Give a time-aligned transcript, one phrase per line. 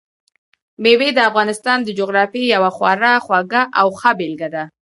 [0.81, 4.63] مېوې د افغانستان د جغرافیې یوه خورا غوره او ښه بېلګه ده.